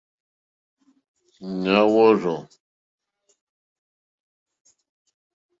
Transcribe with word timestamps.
Ŋmáá 1.51 1.83
wòrzô. 1.93 2.35